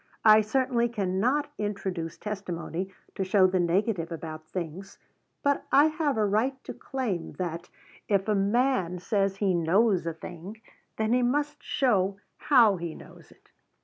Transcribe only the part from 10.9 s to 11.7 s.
then he must